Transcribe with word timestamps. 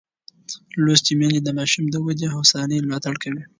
لوستې 0.83 1.13
میندې 1.19 1.39
د 1.43 1.49
ماشوم 1.57 1.85
د 1.89 1.95
ودې 2.05 2.25
او 2.29 2.35
هوساینې 2.39 2.83
ملاتړ 2.85 3.13
کوي. 3.23 3.43